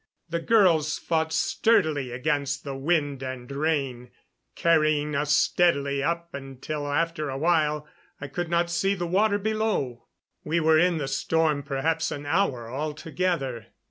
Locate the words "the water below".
8.95-10.07